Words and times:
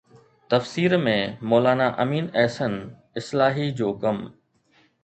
تفسير 0.53 0.95
۾ 1.01 1.13
مولا 1.51 1.73
نا 1.83 1.87
امين 2.05 2.25
احسن 2.45 2.73
اصلاحي 3.21 3.71
جو 3.83 3.93
ڪم 4.05 4.21